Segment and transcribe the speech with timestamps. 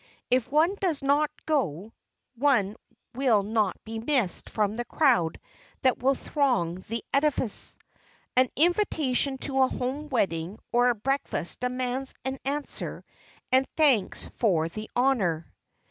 [0.31, 1.93] If one does not go
[2.33, 2.75] one
[3.13, 5.39] will not be missed from the crowd
[5.83, 7.77] that will throng the edifice.
[8.35, 13.05] An invitation to a home wedding or a breakfast demands an answer
[13.51, 15.45] and thanks for the honor.